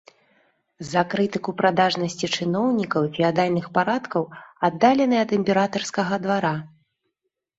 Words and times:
За 0.91 1.01
крытыку 1.09 1.51
прадажнасці 1.59 2.29
чыноўнікаў 2.37 3.01
і 3.07 3.11
феадальных 3.17 3.65
парадкаў 3.77 4.23
аддалены 4.69 5.15
ад 5.27 5.37
імператарскага 5.39 6.15
двара. 6.27 6.53